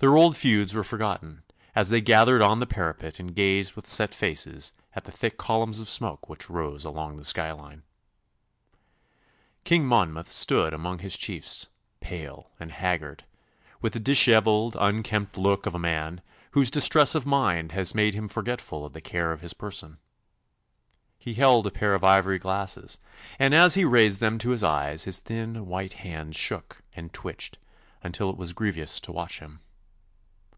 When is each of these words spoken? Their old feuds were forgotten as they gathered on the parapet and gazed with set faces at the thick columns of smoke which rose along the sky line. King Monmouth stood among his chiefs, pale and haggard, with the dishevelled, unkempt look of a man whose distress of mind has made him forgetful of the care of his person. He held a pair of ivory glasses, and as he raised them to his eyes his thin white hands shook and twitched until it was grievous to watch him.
Their 0.00 0.18
old 0.18 0.36
feuds 0.36 0.74
were 0.74 0.84
forgotten 0.84 1.44
as 1.74 1.88
they 1.88 2.02
gathered 2.02 2.42
on 2.42 2.60
the 2.60 2.66
parapet 2.66 3.18
and 3.18 3.34
gazed 3.34 3.72
with 3.72 3.86
set 3.88 4.14
faces 4.14 4.74
at 4.92 5.04
the 5.04 5.10
thick 5.12 5.38
columns 5.38 5.80
of 5.80 5.88
smoke 5.88 6.28
which 6.28 6.50
rose 6.50 6.84
along 6.84 7.16
the 7.16 7.24
sky 7.24 7.50
line. 7.52 7.84
King 9.64 9.86
Monmouth 9.86 10.28
stood 10.28 10.74
among 10.74 10.98
his 10.98 11.16
chiefs, 11.16 11.68
pale 12.00 12.50
and 12.60 12.70
haggard, 12.70 13.24
with 13.80 13.94
the 13.94 13.98
dishevelled, 13.98 14.76
unkempt 14.78 15.38
look 15.38 15.64
of 15.64 15.74
a 15.74 15.78
man 15.78 16.20
whose 16.50 16.70
distress 16.70 17.14
of 17.14 17.24
mind 17.24 17.72
has 17.72 17.94
made 17.94 18.12
him 18.12 18.28
forgetful 18.28 18.84
of 18.84 18.92
the 18.92 19.00
care 19.00 19.32
of 19.32 19.40
his 19.40 19.54
person. 19.54 19.96
He 21.18 21.32
held 21.32 21.66
a 21.66 21.70
pair 21.70 21.94
of 21.94 22.04
ivory 22.04 22.38
glasses, 22.38 22.98
and 23.38 23.54
as 23.54 23.72
he 23.72 23.86
raised 23.86 24.20
them 24.20 24.36
to 24.40 24.50
his 24.50 24.62
eyes 24.62 25.04
his 25.04 25.18
thin 25.20 25.64
white 25.64 25.94
hands 25.94 26.36
shook 26.36 26.82
and 26.94 27.10
twitched 27.10 27.56
until 28.02 28.28
it 28.28 28.36
was 28.36 28.52
grievous 28.52 29.00
to 29.00 29.10
watch 29.10 29.38
him. 29.38 29.60